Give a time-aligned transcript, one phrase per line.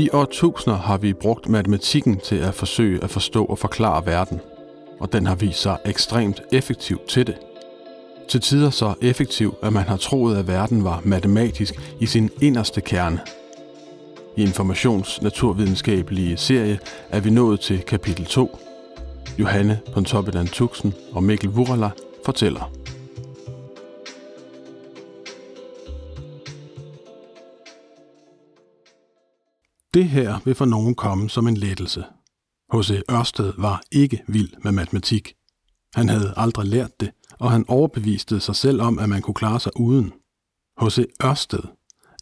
[0.00, 4.40] I årtusinder har vi brugt matematikken til at forsøge at forstå og forklare verden,
[5.00, 7.36] og den har vist sig ekstremt effektiv til det.
[8.28, 12.80] Til tider så effektiv, at man har troet, at verden var matematisk i sin inderste
[12.80, 13.20] kerne.
[14.36, 16.78] I informationsnaturvidenskabelige serie
[17.10, 18.58] er vi nået til kapitel 2.
[19.38, 21.90] Johanne Pontoppidan Tuxen og Mikkel Wurala
[22.24, 22.79] fortæller.
[29.94, 32.04] Det her vil for nogen komme som en lettelse.
[32.72, 33.00] H.C.
[33.10, 35.34] Ørsted var ikke vild med matematik.
[35.94, 39.60] Han havde aldrig lært det, og han overbeviste sig selv om, at man kunne klare
[39.60, 40.12] sig uden.
[40.82, 41.04] H.C.
[41.24, 41.62] Ørsted,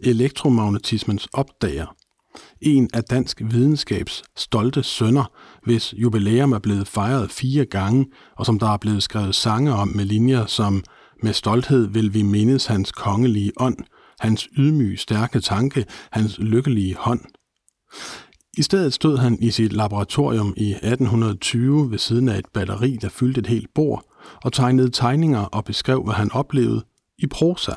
[0.02, 1.96] elektromagnetismens opdager,
[2.60, 5.32] en af dansk videnskabs stolte sønner,
[5.64, 9.88] hvis jubilæum er blevet fejret fire gange, og som der er blevet skrevet sange om
[9.88, 10.84] med linjer som
[11.22, 13.78] Med stolthed vil vi mindes hans kongelige ånd,
[14.20, 17.20] hans ydmyge stærke tanke, hans lykkelige hånd–
[18.58, 23.08] i stedet stod han i sit laboratorium i 1820 ved siden af et batteri, der
[23.08, 24.04] fyldte et helt bord,
[24.44, 26.84] og tegnede tegninger og beskrev, hvad han oplevede
[27.18, 27.72] i prosa.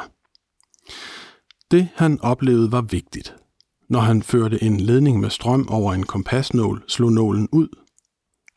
[1.71, 3.35] Det, han oplevede, var vigtigt.
[3.89, 7.67] Når han førte en ledning med strøm over en kompasnål, slog nålen ud.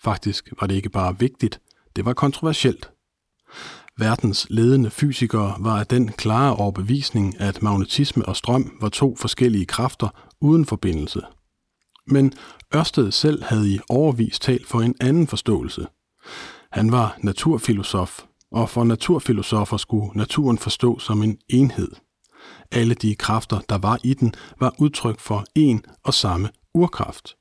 [0.02, 1.61] Faktisk var det ikke bare vigtigt,
[1.96, 2.91] det var kontroversielt.
[3.98, 9.66] Verdens ledende fysikere var af den klare overbevisning, at magnetisme og strøm var to forskellige
[9.66, 10.08] kræfter
[10.41, 11.20] uden forbindelse–
[12.06, 12.33] men
[12.74, 15.86] Ørsted selv havde i overvis talt for en anden forståelse.
[16.72, 21.91] Han var naturfilosof, og for naturfilosofer skulle naturen forstå som en enhed.
[22.72, 27.36] Alle de kræfter, der var i den, var udtryk for en og samme urkraft.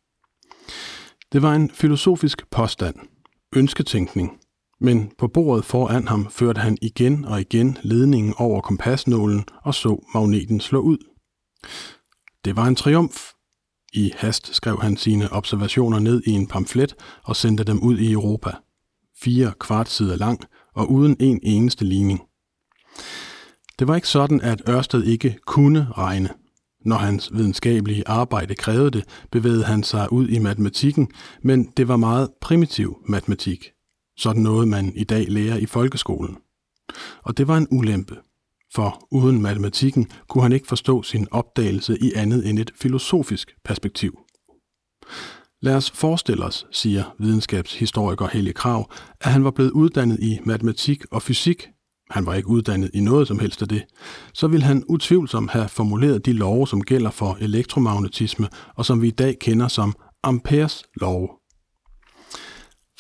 [1.32, 2.96] Det var en filosofisk påstand,
[3.56, 4.40] ønsketænkning,
[4.80, 10.06] men på bordet foran ham førte han igen og igen ledningen over kompasnålen og så
[10.14, 10.98] magneten slå ud.
[12.46, 13.33] Det var en triumf,
[13.94, 18.12] i hast skrev han sine observationer ned i en pamflet og sendte dem ud i
[18.12, 18.52] Europa.
[19.22, 20.40] Fire kvart sider lang
[20.76, 22.22] og uden en eneste ligning.
[23.80, 26.30] Det var ikke sådan, at Ørsted ikke kunne regne.
[26.86, 31.12] Når hans videnskabelige arbejde krævede det, bevægede han sig ud i matematikken,
[31.44, 33.72] men det var meget primitiv matematik.
[34.18, 36.38] Sådan noget, man i dag lærer i folkeskolen.
[37.24, 38.16] Og det var en ulempe
[38.76, 44.20] for uden matematikken kunne han ikke forstå sin opdagelse i andet end et filosofisk perspektiv.
[45.62, 48.92] Lad os forestille os, siger videnskabshistoriker Helge Krav,
[49.22, 51.68] at han var blevet uddannet i matematik og fysik.
[52.10, 53.84] Han var ikke uddannet i noget som helst af det.
[54.34, 59.08] Så vil han utvivlsomt have formuleret de love, som gælder for elektromagnetisme, og som vi
[59.08, 61.43] i dag kender som Amperes love.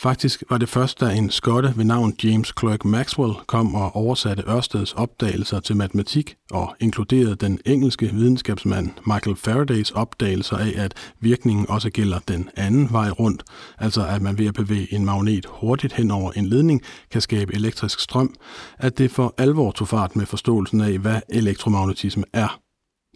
[0.03, 4.44] Faktisk var det først, da en skotte ved navn James Clerk Maxwell kom og oversatte
[4.50, 11.69] Ørsteds opdagelser til matematik og inkluderede den engelske videnskabsmand Michael Faradays opdagelser af, at virkningen
[11.69, 13.44] også gælder den anden vej rundt,
[13.78, 16.81] altså at man ved at bevæge en magnet hurtigt hen over en ledning
[17.12, 18.36] kan skabe elektrisk strøm,
[18.78, 22.59] at det for alvor tog fart med forståelsen af, hvad elektromagnetisme er.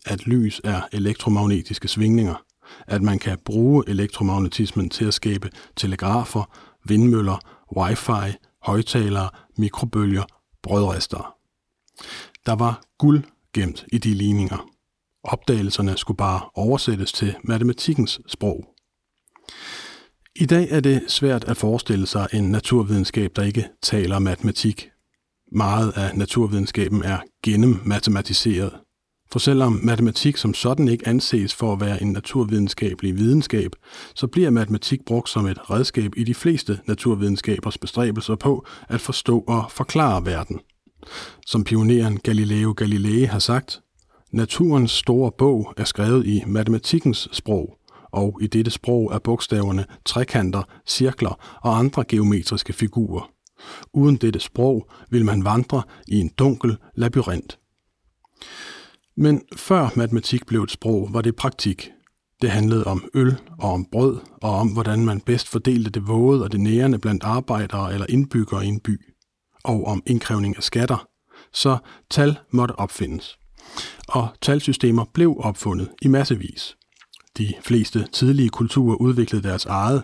[0.05, 2.35] At lys er elektromagnetiske svingninger
[2.87, 6.49] at man kan bruge elektromagnetismen til at skabe telegrafer,
[6.89, 7.37] vindmøller,
[7.77, 10.23] wifi, højtalere, mikrobølger,
[10.63, 11.35] brødrester.
[12.45, 14.69] Der var guld gemt i de ligninger.
[15.23, 18.65] Opdagelserne skulle bare oversættes til matematikkens sprog.
[20.35, 24.89] I dag er det svært at forestille sig en naturvidenskab, der ikke taler matematik.
[25.51, 28.79] Meget af naturvidenskaben er gennemmatematiseret.
[29.31, 33.71] For selvom matematik som sådan ikke anses for at være en naturvidenskabelig videnskab,
[34.15, 39.43] så bliver matematik brugt som et redskab i de fleste naturvidenskabers bestræbelser på at forstå
[39.47, 40.59] og forklare verden.
[41.45, 43.81] Som pioneren Galileo Galilei har sagt,
[44.31, 47.77] naturens store bog er skrevet i matematikkens sprog,
[48.11, 53.29] og i dette sprog er bogstaverne trekanter, cirkler og andre geometriske figurer.
[53.93, 57.59] Uden dette sprog vil man vandre i en dunkel labyrint.
[59.17, 61.91] Men før matematik blev et sprog, var det praktik.
[62.41, 66.43] Det handlede om øl og om brød, og om hvordan man bedst fordelte det våde
[66.43, 69.01] og det nærende blandt arbejdere eller indbyggere i en by,
[69.63, 71.07] og om indkrævning af skatter.
[71.53, 71.77] Så
[72.09, 73.37] tal måtte opfindes.
[74.07, 76.77] Og talsystemer blev opfundet i massevis.
[77.37, 80.03] De fleste tidlige kulturer udviklede deres eget.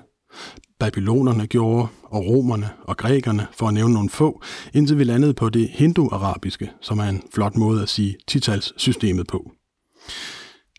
[0.80, 4.42] Babylonerne gjorde, og romerne og grækerne, for at nævne nogle få,
[4.74, 9.52] indtil vi landede på det hindu-arabiske, som er en flot måde at sige titalssystemet på.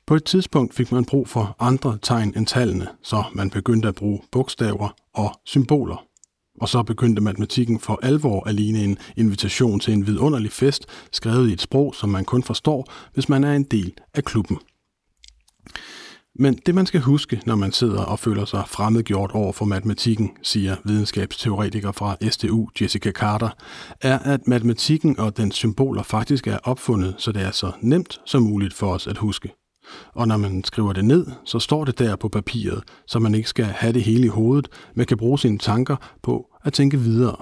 [0.06, 3.94] På et tidspunkt fik man brug for andre tegn end tallene, så man begyndte at
[3.94, 6.04] bruge bogstaver og symboler.
[6.60, 11.50] Og så begyndte matematikken for alvor at ligne en invitation til en vidunderlig fest, skrevet
[11.50, 14.58] i et sprog, som man kun forstår, hvis man er en del af klubben.
[16.38, 20.30] Men det man skal huske, når man sidder og føler sig fremmedgjort over for matematikken,
[20.42, 23.50] siger videnskabsteoretiker fra STU Jessica Carter,
[24.00, 28.42] er, at matematikken og dens symboler faktisk er opfundet, så det er så nemt som
[28.42, 29.52] muligt for os at huske.
[30.14, 33.48] Og når man skriver det ned, så står det der på papiret, så man ikke
[33.48, 37.36] skal have det hele i hovedet, men kan bruge sine tanker på at tænke videre.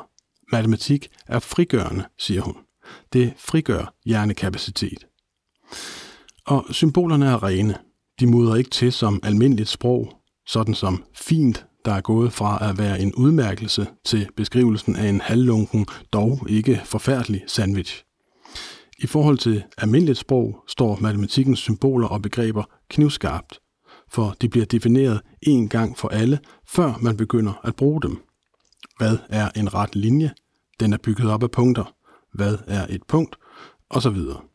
[0.52, 2.54] Matematik er frigørende, siger hun.
[3.12, 5.06] Det frigør hjernekapacitet.
[6.46, 7.78] Og symbolerne er rene.
[8.22, 10.12] De mudrer ikke til som almindeligt sprog,
[10.46, 15.20] sådan som fint, der er gået fra at være en udmærkelse til beskrivelsen af en
[15.20, 18.04] halvlunken, dog ikke forfærdelig sandwich.
[18.98, 23.58] I forhold til almindeligt sprog står matematikkens symboler og begreber knivskarpt,
[24.08, 28.22] for de bliver defineret én gang for alle, før man begynder at bruge dem.
[28.98, 30.30] Hvad er en ret linje?
[30.80, 31.94] Den er bygget op af punkter.
[32.34, 33.36] Hvad er et punkt?
[33.90, 34.51] Og så videre.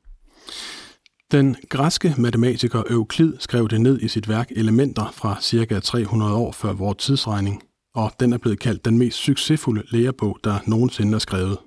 [1.32, 5.80] Den græske matematiker Euklid skrev det ned i sit værk Elementer fra ca.
[5.80, 7.64] 300 år før vores tidsregning,
[7.96, 11.58] og den er blevet kaldt den mest succesfulde lærebog, der nogensinde er skrevet.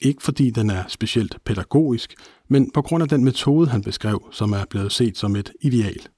[0.00, 2.14] Ikke fordi den er specielt pædagogisk,
[2.48, 6.08] men på grund af den metode, han beskrev, som er blevet set som et ideal.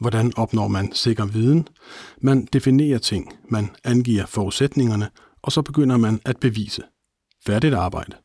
[0.00, 1.68] Hvordan opnår man sikker viden?
[2.22, 5.10] Man definerer ting, man angiver forudsætningerne,
[5.42, 6.82] og så begynder man at bevise.
[7.46, 8.16] Færdigt arbejde.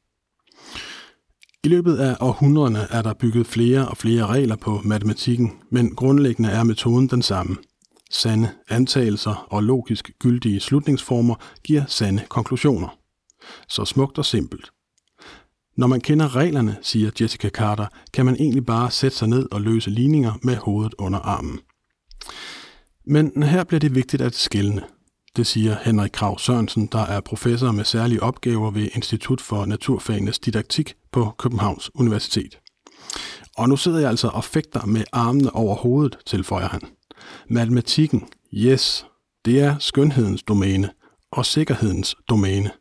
[1.64, 6.50] I løbet af århundrederne er der bygget flere og flere regler på matematikken, men grundlæggende
[6.50, 7.58] er metoden den samme.
[8.12, 12.98] Sande antagelser og logisk gyldige slutningsformer giver sande konklusioner.
[13.68, 14.70] Så smukt og simpelt.
[15.78, 19.62] Når man kender reglerne, siger Jessica Carter, kan man egentlig bare sætte sig ned og
[19.62, 21.60] løse ligninger med hovedet under armen.
[23.06, 24.84] Men her bliver det vigtigt at skille.
[25.36, 30.40] Det siger Henrik Krav Sørensen, der er professor med særlige opgaver ved Institut for Naturfagenes
[30.40, 32.60] Didaktik på Københavns Universitet.
[33.58, 36.82] Og nu sidder jeg altså og fægter med armene over hovedet, tilføjer han.
[37.50, 39.06] Matematikken, yes,
[39.46, 40.90] det er skønhedens domæne
[41.32, 42.72] og sikkerhedens domæne.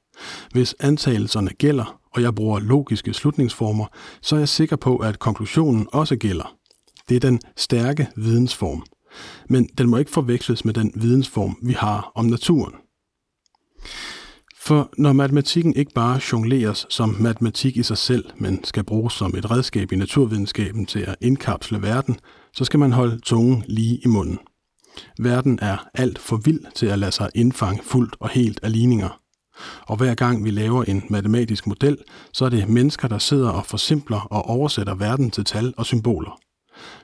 [0.53, 3.87] Hvis antagelserne gælder, og jeg bruger logiske slutningsformer,
[4.23, 6.57] så er jeg sikker på, at konklusionen også gælder.
[7.09, 8.85] Det er den stærke vidensform.
[9.49, 12.75] Men den må ikke forveksles med den vidensform, vi har om naturen.
[14.63, 19.37] For når matematikken ikke bare jongleres som matematik i sig selv, men skal bruges som
[19.37, 22.17] et redskab i naturvidenskaben til at indkapsle verden,
[22.53, 24.39] så skal man holde tungen lige i munden.
[25.19, 29.21] Verden er alt for vild til at lade sig indfange fuldt og helt af ligninger.
[29.83, 31.99] Og hver gang vi laver en matematisk model,
[32.33, 36.41] så er det mennesker, der sidder og forsimpler og oversætter verden til tal og symboler.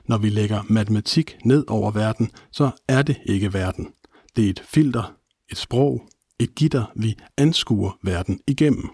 [0.05, 3.87] Når vi lægger matematik ned over verden, så er det ikke verden.
[4.35, 5.15] Det er et filter,
[5.51, 6.01] et sprog,
[6.39, 8.89] et gitter, vi anskuer verden igennem.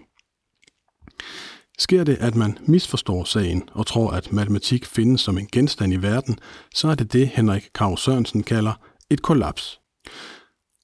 [1.78, 5.96] Sker det, at man misforstår sagen og tror, at matematik findes som en genstand i
[5.96, 6.38] verden,
[6.74, 8.72] så er det det, Henrik Krav Sørensen kalder
[9.10, 9.80] et kollaps.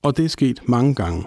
[0.02, 1.24] Og det er sket mange gange.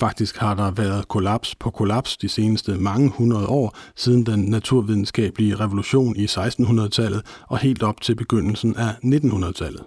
[0.00, 5.56] Faktisk har der været kollaps på kollaps de seneste mange hundrede år siden den naturvidenskabelige
[5.56, 9.82] revolution i 1600-tallet og helt op til begyndelsen af 1900-tallet.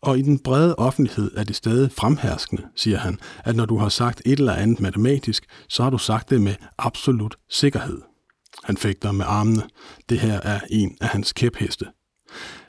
[0.00, 3.88] Og i den brede offentlighed er det stadig fremherskende, siger han, at når du har
[3.88, 7.98] sagt et eller andet matematisk, så har du sagt det med absolut sikkerhed.
[8.64, 9.62] Han fægter med armene.
[10.08, 11.86] Det her er en af hans kæpheste.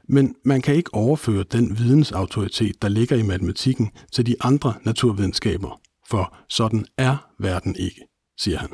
[0.07, 5.79] Men man kan ikke overføre den vidensautoritet, der ligger i matematikken, til de andre naturvidenskaber,
[6.09, 8.01] for sådan er verden ikke,
[8.39, 8.69] siger han.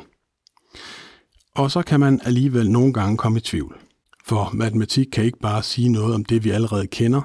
[1.56, 3.78] Og så kan man alligevel nogle gange komme i tvivl.
[4.26, 7.22] For matematik kan ikke bare sige noget om det, vi allerede kender,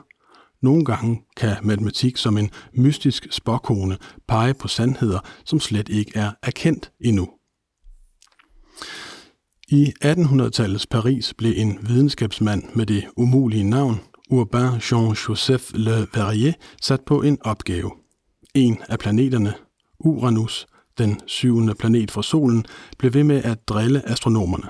[0.62, 3.98] nogle gange kan matematik som en mystisk spåkone
[4.28, 7.28] pege på sandheder, som slet ikke er erkendt endnu.
[9.68, 14.00] I 1800-tallets Paris blev en videnskabsmand med det umulige navn
[14.30, 16.52] Urbain Jean-Joseph Le Verrier
[16.82, 17.90] sat på en opgave.
[18.54, 19.54] En af planeterne,
[20.00, 20.66] Uranus,
[20.98, 22.64] den syvende planet fra solen,
[22.98, 24.66] blev ved med at drille astronomerne.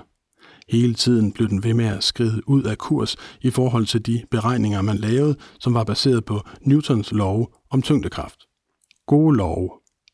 [0.69, 4.23] Hele tiden blev den ved med at skride ud af kurs i forhold til de
[4.31, 8.41] beregninger, man lavede, som var baseret på Newtons lov om tyngdekraft.
[9.07, 9.71] Gode love,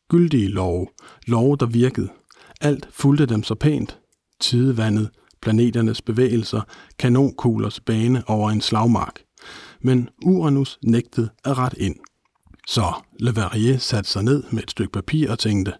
[0.09, 0.87] gyldige love,
[1.27, 2.09] love, der virkede.
[2.61, 3.99] Alt fulgte dem så pænt.
[4.39, 5.09] Tidevandet,
[5.41, 6.61] planeternes bevægelser,
[6.99, 9.19] kanonkuglers bane over en slagmark.
[9.81, 11.95] Men Uranus nægtede at rette ind.
[12.67, 15.73] Så Le Verrier satte sig ned med et stykke papir og tænkte,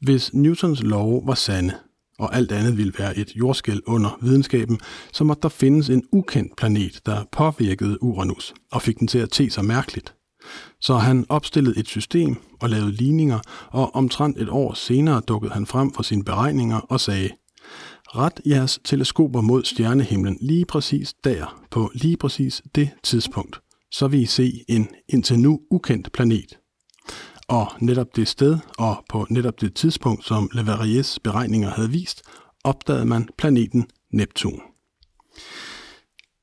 [0.00, 1.74] hvis Newtons lov var sande,
[2.18, 4.80] og alt andet ville være et jordskæl under videnskaben,
[5.12, 9.30] så måtte der findes en ukendt planet, der påvirkede Uranus og fik den til at
[9.30, 10.14] te sig mærkeligt.
[10.80, 13.40] Så han opstillede et system og lavede ligninger,
[13.70, 17.30] og omtrent et år senere dukkede han frem for sine beregninger og sagde,
[18.06, 23.63] Ret jeres teleskoper mod stjernehimlen lige præcis der, på lige præcis det tidspunkt
[23.94, 26.58] så vil I se en indtil nu ukendt planet.
[27.48, 32.22] Og netop det sted og på netop det tidspunkt, som Le Verriers beregninger havde vist,
[32.64, 34.60] opdagede man planeten Neptun.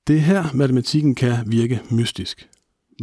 [0.07, 2.49] Det er her, matematikken kan virke mystisk.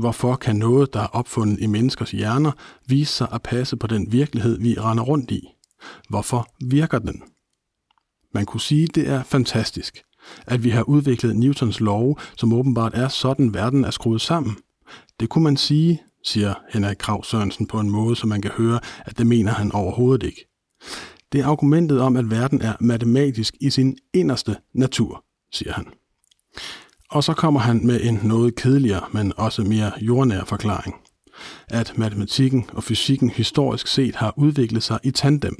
[0.00, 2.52] Hvorfor kan noget, der er opfundet i menneskers hjerner,
[2.87, 5.49] vise sig at passe på den virkelighed, vi render rundt i?
[6.09, 7.23] Hvorfor virker den?
[8.35, 10.02] Man kunne sige, det er fantastisk,
[10.47, 14.56] at vi har udviklet Newtons lov, som åbenbart er sådan, verden er skruet sammen.
[15.20, 18.80] Det kunne man sige, siger Henrik Krav Sørensen på en måde, så man kan høre,
[19.06, 20.49] at det mener han overhovedet ikke.
[21.32, 25.87] Det er argumentet om, at verden er matematisk i sin inderste natur, siger han.
[27.11, 30.94] Og så kommer han med en noget kedeligere, men også mere jordnær forklaring.
[31.68, 35.56] At matematikken og fysikken historisk set har udviklet sig i tandem,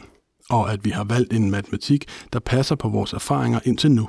[0.51, 4.09] og at vi har valgt en matematik, der passer på vores erfaringer indtil nu.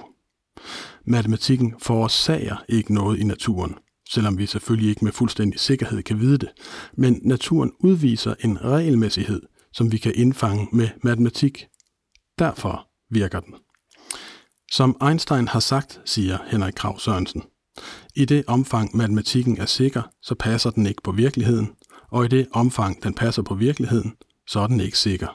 [1.06, 3.76] Matematikken forårsager ikke noget i naturen,
[4.10, 6.50] selvom vi selvfølgelig ikke med fuldstændig sikkerhed kan vide det,
[6.98, 9.42] men naturen udviser en regelmæssighed,
[9.74, 11.68] som vi kan indfange med matematik.
[12.40, 13.54] Derfor virker den.
[14.72, 17.44] Som Einstein har sagt, siger Henrik Krav Sørensen,
[18.16, 21.70] i det omfang matematikken er sikker, så passer den ikke på virkeligheden,
[22.12, 24.14] og i det omfang den passer på virkeligheden,
[24.48, 25.28] så er den ikke sikker.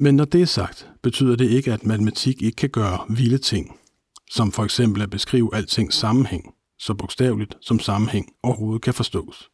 [0.00, 3.76] Men når det er sagt, betyder det ikke, at matematik ikke kan gøre vilde ting,
[4.30, 9.50] som for eksempel at beskrive altings sammenhæng, så bogstaveligt som sammenhæng overhovedet kan forstås.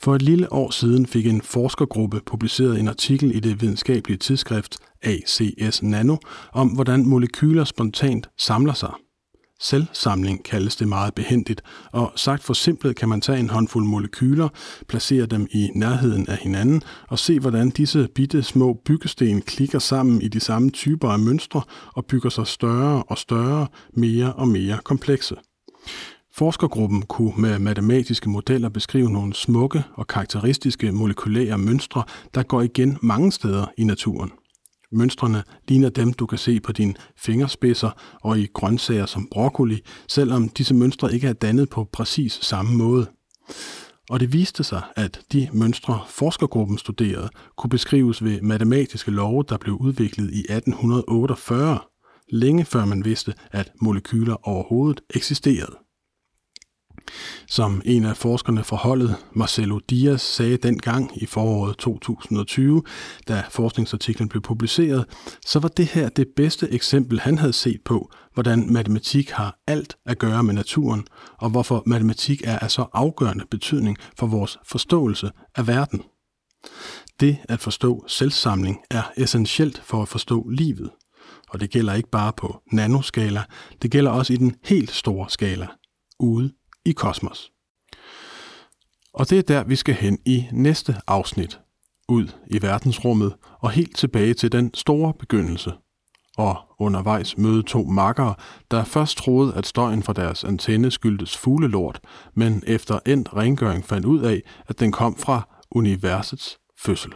[0.00, 4.76] For et lille år siden fik en forskergruppe publiceret en artikel i det videnskabelige tidsskrift
[5.02, 6.16] ACS Nano
[6.52, 8.92] om, hvordan molekyler spontant samler sig.
[9.62, 11.62] Selvsamling kaldes det meget behendigt,
[11.92, 14.48] og sagt for simpelt kan man tage en håndfuld molekyler,
[14.88, 20.22] placere dem i nærheden af hinanden og se, hvordan disse bitte små byggesten klikker sammen
[20.22, 21.62] i de samme typer af mønstre
[21.94, 25.34] og bygger sig større og større, mere og mere komplekse.
[26.34, 32.02] Forskergruppen kunne med matematiske modeller beskrive nogle smukke og karakteristiske molekylære mønstre,
[32.34, 34.30] der går igen mange steder i naturen.
[34.92, 37.90] Mønstrene ligner dem, du kan se på dine fingerspidser
[38.22, 43.06] og i grøntsager som broccoli, selvom disse mønstre ikke er dannet på præcis samme måde.
[44.10, 49.56] Og det viste sig, at de mønstre, forskergruppen studerede, kunne beskrives ved matematiske love, der
[49.58, 51.78] blev udviklet i 1848,
[52.28, 55.89] længe før man vidste, at molekyler overhovedet eksisterede.
[57.48, 62.82] Som en af forskerne fra holdet, Marcelo Diaz, sagde dengang i foråret 2020,
[63.28, 65.04] da forskningsartiklen blev publiceret,
[65.46, 69.96] så var det her det bedste eksempel, han havde set på, hvordan matematik har alt
[70.06, 71.04] at gøre med naturen,
[71.38, 76.02] og hvorfor matematik er af så afgørende betydning for vores forståelse af verden.
[77.20, 80.90] Det at forstå selvsamling er essentielt for at forstå livet.
[81.50, 83.42] Og det gælder ikke bare på nanoskala,
[83.82, 85.66] det gælder også i den helt store skala,
[86.18, 86.52] ude
[86.84, 87.52] i kosmos.
[89.14, 91.60] Og det er der, vi skal hen i næste afsnit,
[92.08, 95.72] ud i verdensrummet og helt tilbage til den store begyndelse.
[96.36, 98.34] Og undervejs møde to makkere,
[98.70, 102.00] der først troede, at støjen fra deres antenne skyldtes fuglelort,
[102.34, 107.12] men efter endt rengøring fandt ud af, at den kom fra universets fødsel.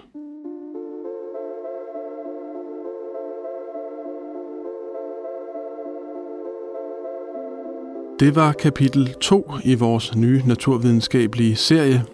[8.21, 12.05] Det var kapitel 2 i vores nye naturvidenskabelige serie.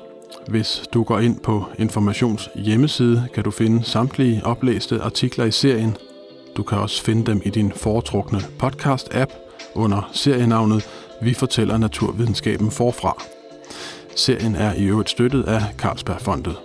[0.49, 5.97] Hvis du går ind på Informations hjemmeside, kan du finde samtlige oplæste artikler i serien.
[6.57, 9.33] Du kan også finde dem i din foretrukne podcast-app
[9.75, 10.89] under serienavnet
[11.23, 13.23] Vi fortæller naturvidenskaben forfra.
[14.17, 16.57] Serien er i øvrigt støttet af Carlsbergfondet.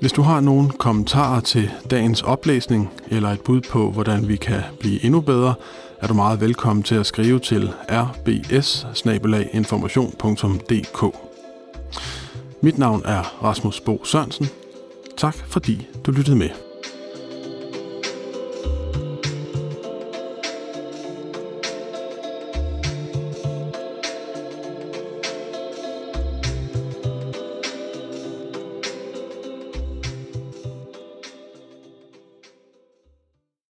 [0.00, 4.60] Hvis du har nogle kommentarer til dagens oplæsning eller et bud på, hvordan vi kan
[4.80, 5.54] blive endnu bedre,
[6.04, 8.86] er du meget velkommen til at skrive til rbs
[12.60, 14.46] Mit navn er Rasmus Bo Sørensen.
[15.16, 16.73] Tak fordi du lyttede med.